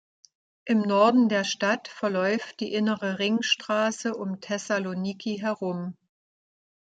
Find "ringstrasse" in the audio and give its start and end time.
3.19-4.15